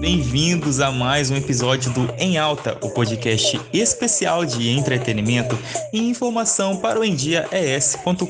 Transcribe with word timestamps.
bem-vindos 0.00 0.80
a 0.80 0.90
mais 0.90 1.30
um 1.30 1.36
episódio 1.36 1.92
do 1.92 2.08
Em 2.18 2.38
Alta, 2.38 2.78
o 2.80 2.88
podcast 2.88 3.60
especial 3.70 4.46
de 4.46 4.70
entretenimento 4.70 5.58
e 5.92 6.00
informação 6.08 6.78
para 6.78 6.98
o 6.98 7.04
endiaes.com.br. 7.04 8.24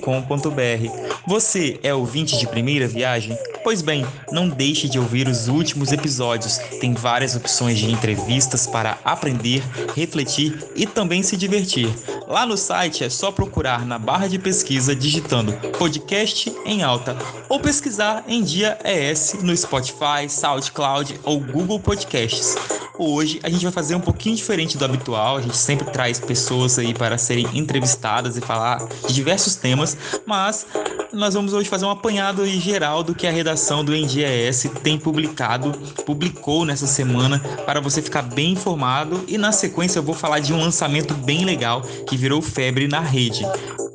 Você 1.28 1.78
é 1.84 1.94
ouvinte 1.94 2.36
de 2.36 2.46
primeira 2.48 2.88
viagem? 2.88 3.38
Pois 3.62 3.82
bem, 3.82 4.06
não 4.32 4.48
deixe 4.48 4.88
de 4.88 4.98
ouvir 4.98 5.28
os 5.28 5.46
últimos 5.46 5.92
episódios. 5.92 6.58
Tem 6.80 6.94
várias 6.94 7.36
opções 7.36 7.78
de 7.78 7.90
entrevistas 7.90 8.66
para 8.66 8.98
aprender, 9.04 9.62
refletir 9.94 10.58
e 10.74 10.86
também 10.86 11.22
se 11.22 11.36
divertir. 11.36 11.88
Lá 12.26 12.46
no 12.46 12.56
site 12.56 13.04
é 13.04 13.10
só 13.10 13.30
procurar 13.30 13.84
na 13.84 13.98
barra 13.98 14.28
de 14.28 14.38
pesquisa 14.38 14.96
digitando 14.96 15.52
podcast 15.76 16.50
em 16.64 16.82
alta 16.82 17.16
ou 17.48 17.60
pesquisar 17.60 18.24
em 18.26 18.42
Dia 18.42 18.78
ES 18.84 19.34
no 19.42 19.54
Spotify, 19.54 20.28
SoundCloud 20.28 21.20
ou 21.24 21.40
Google 21.40 21.80
Podcasts. 21.80 22.56
Hoje 22.96 23.40
a 23.42 23.48
gente 23.50 23.62
vai 23.62 23.72
fazer 23.72 23.94
um 23.94 24.00
pouquinho 24.00 24.36
diferente 24.36 24.78
do 24.78 24.84
habitual, 24.84 25.38
a 25.38 25.40
gente 25.40 25.56
sempre 25.56 25.90
traz 25.90 26.20
pessoas 26.20 26.78
aí 26.78 26.94
para 26.94 27.18
serem 27.18 27.46
entrevistadas 27.54 28.36
e 28.36 28.40
falar 28.40 28.86
de 29.08 29.14
diversos 29.14 29.54
temas, 29.54 29.96
mas 30.26 30.66
nós 31.12 31.34
vamos 31.34 31.52
hoje 31.52 31.68
fazer 31.68 31.84
um 31.84 31.90
apanhado 31.90 32.46
geral 32.46 33.02
do 33.02 33.14
que 33.14 33.26
a 33.26 33.30
redação 33.30 33.84
do 33.84 33.92
NDES 33.92 34.70
tem 34.82 34.98
publicado, 34.98 35.72
publicou 36.04 36.64
nessa 36.64 36.86
semana, 36.86 37.40
para 37.64 37.80
você 37.80 38.00
ficar 38.00 38.22
bem 38.22 38.52
informado. 38.52 39.24
E 39.26 39.36
na 39.36 39.52
sequência 39.52 39.98
eu 39.98 40.02
vou 40.02 40.14
falar 40.14 40.40
de 40.40 40.52
um 40.52 40.60
lançamento 40.60 41.14
bem 41.14 41.44
legal 41.44 41.82
que 42.08 42.16
virou 42.16 42.40
febre 42.40 42.86
na 42.86 43.00
rede. 43.00 43.44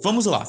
Vamos 0.04 0.26
lá! 0.26 0.46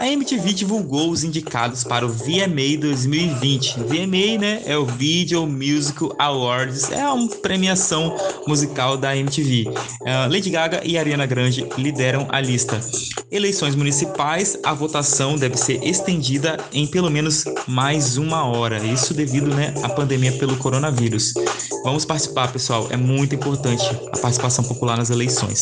A 0.00 0.08
MTV 0.08 0.54
divulgou 0.54 1.10
os 1.10 1.24
indicados 1.24 1.84
para 1.84 2.06
o 2.06 2.08
VMA 2.08 2.78
2020. 2.80 3.80
VMA, 3.80 4.38
né, 4.40 4.62
é 4.64 4.74
o 4.74 4.86
Video 4.86 5.46
Music 5.46 5.98
Awards, 6.18 6.90
é 6.90 7.06
uma 7.06 7.28
premiação 7.28 8.16
musical 8.46 8.96
da 8.96 9.14
MTV. 9.14 9.68
Uh, 9.68 9.74
ah, 10.06 10.26
Lady 10.26 10.48
Gaga 10.48 10.80
e 10.86 10.96
Ariana 10.96 11.26
Grande 11.26 11.68
lideram 11.76 12.26
a 12.30 12.40
lista. 12.40 12.80
Eleições 13.30 13.74
municipais, 13.74 14.58
a 14.64 14.72
votação 14.72 15.36
deve 15.36 15.58
ser 15.58 15.84
estendida 15.84 16.56
em 16.72 16.86
pelo 16.86 17.10
menos 17.10 17.44
mais 17.68 18.16
uma 18.16 18.46
hora. 18.46 18.78
Isso 18.78 19.12
devido, 19.12 19.54
né, 19.54 19.74
à 19.82 19.88
pandemia 19.90 20.32
pelo 20.32 20.56
coronavírus. 20.56 21.34
Vamos 21.84 22.06
participar, 22.06 22.50
pessoal. 22.50 22.88
É 22.90 22.96
muito 22.96 23.34
importante 23.34 23.84
a 24.10 24.18
participação 24.18 24.64
popular 24.64 24.96
nas 24.96 25.10
eleições. 25.10 25.60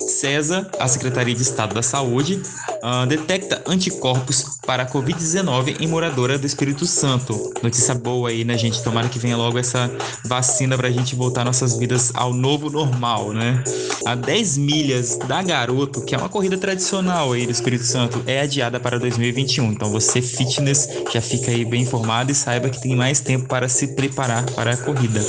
CESA, 0.00 0.70
a 0.78 0.86
Secretaria 0.86 1.34
de 1.34 1.42
Estado 1.42 1.74
da 1.74 1.82
Saúde, 1.82 2.40
uh, 2.82 3.06
detecta 3.06 3.62
anticorpos 3.66 4.58
para 4.66 4.82
a 4.82 4.86
Covid-19 4.86 5.80
em 5.80 5.86
moradora 5.86 6.38
do 6.38 6.46
Espírito 6.46 6.86
Santo. 6.86 7.52
Notícia 7.62 7.94
boa 7.94 8.30
aí, 8.30 8.44
né, 8.44 8.56
gente? 8.56 8.82
Tomara 8.82 9.08
que 9.08 9.18
venha 9.18 9.36
logo 9.36 9.58
essa 9.58 9.90
vacina 10.24 10.76
para 10.76 10.88
a 10.88 10.90
gente 10.90 11.14
voltar 11.14 11.44
nossas 11.44 11.78
vidas 11.78 12.12
ao 12.14 12.32
novo 12.32 12.70
normal, 12.70 13.32
né? 13.32 13.62
A 14.06 14.14
10 14.14 14.58
milhas 14.58 15.18
da 15.18 15.42
Garoto, 15.42 16.04
que 16.04 16.14
é 16.14 16.18
uma 16.18 16.28
corrida 16.28 16.56
tradicional 16.56 17.32
aí 17.32 17.46
do 17.46 17.52
Espírito 17.52 17.84
Santo, 17.84 18.22
é 18.26 18.40
adiada 18.40 18.78
para 18.80 18.98
2021. 18.98 19.72
Então 19.72 19.90
você, 19.90 20.22
fitness, 20.22 20.88
já 21.12 21.20
fica 21.20 21.50
aí 21.50 21.64
bem 21.64 21.82
informado 21.82 22.30
e 22.30 22.34
saiba 22.34 22.70
que 22.70 22.80
tem 22.80 22.96
mais 22.96 23.20
tempo 23.20 23.46
para 23.46 23.68
se 23.68 23.88
preparar 23.88 24.44
para 24.52 24.72
a 24.72 24.76
corrida. 24.76 25.20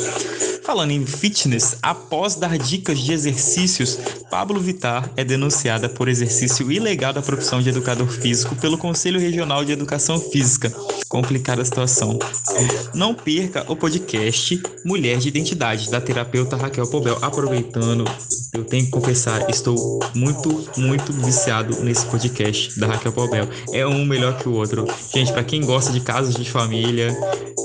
Falando 0.63 0.91
em 0.91 1.05
fitness, 1.05 1.77
após 1.81 2.35
dar 2.35 2.57
dicas 2.57 2.99
de 2.99 3.11
exercícios, 3.11 3.97
Pablo 4.29 4.59
Vitar 4.59 5.11
é 5.17 5.23
denunciada 5.23 5.89
por 5.89 6.07
exercício 6.07 6.71
ilegal 6.71 7.11
da 7.11 7.21
profissão 7.21 7.61
de 7.61 7.69
educador 7.69 8.07
físico 8.07 8.55
pelo 8.55 8.77
Conselho 8.77 9.19
Regional 9.19 9.65
de 9.65 9.71
Educação 9.71 10.19
Física. 10.19 10.71
Complicada 11.09 11.63
a 11.63 11.65
situação. 11.65 12.17
Não 12.93 13.13
perca 13.13 13.65
o 13.67 13.75
podcast 13.75 14.61
Mulher 14.85 15.17
de 15.17 15.27
Identidade, 15.27 15.89
da 15.89 15.99
terapeuta 15.99 16.55
Raquel 16.55 16.87
Pobel. 16.87 17.17
Aproveitando, 17.21 18.05
eu 18.53 18.65
tenho 18.65 18.85
que 18.85 18.91
confessar, 18.91 19.49
estou 19.49 19.99
muito, 20.13 20.69
muito 20.77 21.13
viciado 21.13 21.81
nesse 21.83 22.05
podcast 22.05 22.77
da 22.79 22.87
Raquel 22.87 23.13
Pobel. 23.13 23.47
É 23.71 23.87
um 23.87 24.03
melhor 24.03 24.37
que 24.37 24.49
o 24.49 24.53
outro. 24.53 24.85
Gente, 25.13 25.31
para 25.31 25.43
quem 25.43 25.61
gosta 25.61 25.91
de 25.91 26.01
casos 26.01 26.35
de 26.35 26.49
família, 26.49 27.15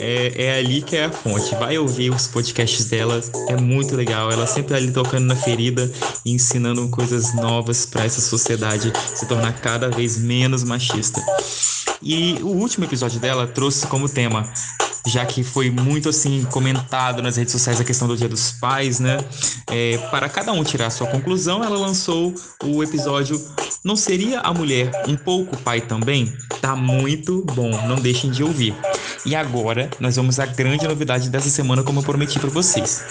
é, 0.01 0.45
é 0.45 0.59
ali 0.59 0.83
que 0.83 0.97
é 0.97 1.07
a 1.07 1.13
fonte. 1.13 1.55
Vai 1.57 1.77
ouvir 1.77 2.11
os 2.11 2.29
podcasts 2.29 2.85
dela, 2.85 3.21
é 3.49 3.57
muito 3.57 3.97
legal. 3.97 4.31
Ela 4.31 4.47
sempre 4.47 4.77
ali 4.77 4.93
tocando 4.93 5.27
na 5.27 5.37
ferida 5.37 5.91
e 6.25 6.33
ensinando 6.33 6.89
coisas 6.89 7.35
novas 7.35 7.85
para 7.85 8.05
essa 8.05 8.21
sociedade 8.21 8.93
se 9.15 9.27
tornar 9.27 9.61
cada 9.61 9.91
vez 9.91 10.17
menos 10.17 10.63
machista. 10.63 11.21
E 12.01 12.35
o 12.43 12.49
último 12.49 12.85
episódio 12.85 13.19
dela 13.19 13.47
trouxe 13.47 13.87
como 13.89 14.09
tema 14.09 14.45
já 15.07 15.25
que 15.25 15.43
foi 15.43 15.71
muito 15.71 16.09
assim 16.09 16.45
comentado 16.51 17.23
nas 17.23 17.37
redes 17.37 17.53
sociais 17.53 17.81
a 17.81 17.85
questão 17.85 18.09
do 18.09 18.17
Dia 18.17 18.29
dos 18.29 18.53
Pais, 18.53 18.99
né? 19.01 19.19
É, 19.71 19.99
para 20.11 20.29
cada 20.29 20.53
um 20.53 20.63
tirar 20.65 20.91
sua 20.91 21.07
conclusão, 21.07 21.63
ela 21.63 21.79
lançou 21.79 22.35
o 22.65 22.83
episódio 22.83 23.41
Não 23.85 23.97
seria 23.97 24.41
a 24.41 24.53
mulher 24.53 24.91
um 25.07 25.17
pouco 25.17 25.57
pai 25.59 25.81
também? 25.81 26.37
Tá 26.61 26.75
muito 26.75 27.45
bom, 27.55 27.71
não 27.87 27.97
deixem 27.97 28.31
de 28.31 28.43
ouvir. 28.43 28.75
E 29.25 29.35
agora 29.35 29.89
nós 30.01 30.17
vamos 30.17 30.39
à 30.39 30.47
grande 30.47 30.87
novidade 30.87 31.31
dessa 31.31 31.49
semana, 31.49 31.83
como 31.83 32.01
eu 32.01 32.05
prometi 32.05 32.39
para 32.39 32.51
vocês. 32.51 33.05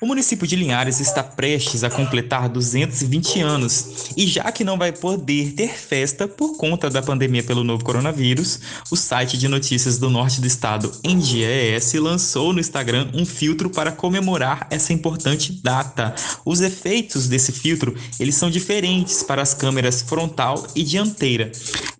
O 0.00 0.06
município 0.06 0.46
de 0.46 0.56
Linhares 0.56 0.98
está 0.98 1.22
prestes 1.22 1.84
a 1.84 1.88
completar 1.88 2.48
220 2.48 3.40
anos 3.40 4.10
e 4.16 4.26
já 4.26 4.50
que 4.50 4.64
não 4.64 4.76
vai 4.76 4.90
poder 4.90 5.52
ter 5.52 5.68
festa 5.68 6.26
por 6.26 6.56
conta 6.56 6.90
da 6.90 7.00
pandemia 7.00 7.44
pelo 7.44 7.62
novo 7.62 7.84
coronavírus, 7.84 8.58
o 8.90 8.96
site 8.96 9.38
de 9.38 9.46
notícias 9.46 9.96
do 9.96 10.10
norte 10.10 10.40
do 10.40 10.48
estado, 10.48 10.92
NGES, 11.04 11.94
lançou 11.94 12.52
no 12.52 12.58
Instagram 12.58 13.08
um 13.14 13.24
filtro 13.24 13.70
para 13.70 13.92
comemorar 13.92 14.66
essa 14.68 14.92
importante 14.92 15.52
data. 15.52 16.12
Os 16.44 16.60
efeitos 16.60 17.28
desse 17.28 17.52
filtro, 17.52 17.94
eles 18.18 18.34
são 18.34 18.50
diferentes 18.50 19.22
para 19.22 19.42
as 19.42 19.54
câmeras 19.54 20.02
frontal 20.02 20.66
e 20.74 20.82
dianteira. 20.82 21.52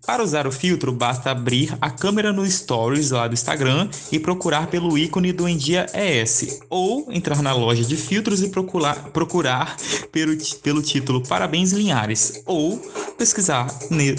Para 0.07 0.23
usar 0.23 0.47
o 0.47 0.53
filtro, 0.53 0.93
basta 0.93 1.31
abrir 1.31 1.75
a 1.81 1.91
câmera 1.91 2.33
no 2.33 2.49
Stories 2.49 3.11
lá 3.11 3.27
do 3.27 3.35
Instagram 3.35 3.89
e 4.13 4.19
procurar 4.19 4.67
pelo 4.67 4.99
ícone 4.99 5.33
do 5.33 5.49
Endia 5.49 5.87
ES, 5.95 6.61
ou 6.69 7.07
entrar 7.11 7.43
na 7.43 7.55
loja 7.55 7.83
de 7.83 7.97
filtros 7.97 8.43
e 8.43 8.49
procurar, 8.51 8.97
procurar 9.11 9.77
pelo, 10.13 10.37
pelo 10.63 10.83
título 10.83 11.23
Parabéns 11.27 11.73
Linhares, 11.73 12.43
ou 12.45 12.79
pesquisar 13.17 13.67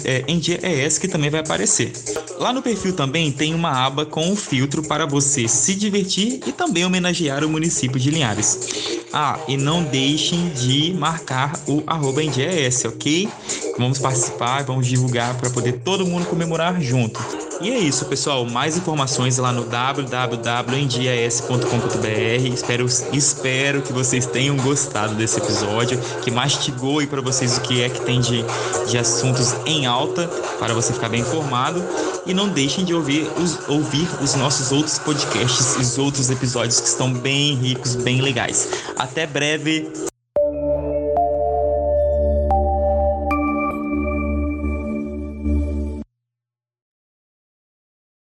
é, 0.04 0.24
Endia 0.26 0.58
ES 0.62 0.98
que 0.98 1.06
também 1.06 1.30
vai 1.30 1.40
aparecer. 1.40 1.92
Lá 2.38 2.52
no 2.52 2.62
perfil 2.62 2.92
também 2.92 3.30
tem 3.30 3.54
uma 3.54 3.86
aba 3.86 4.04
com 4.04 4.32
o 4.32 4.36
filtro 4.36 4.82
para 4.82 5.06
você 5.06 5.46
se 5.46 5.74
divertir 5.74 6.40
e 6.46 6.52
também 6.52 6.84
homenagear 6.84 7.44
o 7.44 7.48
município 7.48 7.98
de 7.98 8.10
Linhares. 8.10 8.96
Ah, 9.12 9.38
e 9.48 9.56
não 9.56 9.82
deixem 9.82 10.50
de 10.50 10.92
marcar 10.92 11.58
o 11.66 11.82
arroba 11.86 12.22
NDES, 12.22 12.84
ok? 12.84 13.28
Vamos 13.78 13.98
participar, 13.98 14.64
vamos 14.64 14.86
divulgar 14.86 15.34
para 15.34 15.50
poder 15.50 15.80
todo 15.84 16.06
mundo 16.06 16.24
comemorar 16.26 16.80
junto. 16.80 17.20
E 17.60 17.70
é 17.70 17.78
isso, 17.78 18.06
pessoal. 18.06 18.44
Mais 18.44 18.76
informações 18.76 19.38
lá 19.38 19.52
no 19.52 19.64
www.endias.com.br. 19.64 22.52
Espero, 22.52 22.86
espero 23.12 23.82
que 23.82 23.92
vocês 23.92 24.26
tenham 24.26 24.56
gostado 24.56 25.14
desse 25.14 25.38
episódio, 25.38 26.00
que 26.22 26.30
mastigou 26.30 27.00
aí 27.00 27.06
para 27.06 27.20
vocês 27.20 27.58
o 27.58 27.60
que 27.62 27.82
é 27.82 27.88
que 27.88 28.00
tem 28.00 28.20
de, 28.20 28.44
de 28.88 28.98
assuntos 28.98 29.54
em 29.64 29.86
alta, 29.86 30.28
para 30.58 30.74
você 30.74 30.92
ficar 30.92 31.08
bem 31.08 31.22
informado. 31.22 31.82
E 32.26 32.34
não 32.34 32.48
deixem 32.48 32.84
de 32.84 32.92
ouvir 32.92 33.30
os, 33.38 33.68
ouvir 33.68 34.08
os 34.20 34.34
nossos 34.34 34.72
outros 34.72 34.98
podcasts 34.98 35.76
os 35.76 35.98
outros 35.98 36.30
episódios 36.30 36.80
que 36.80 36.88
estão 36.88 37.12
bem 37.12 37.54
ricos, 37.54 37.94
bem 37.94 38.20
legais. 38.20 38.68
Até 38.96 39.24
breve! 39.26 40.15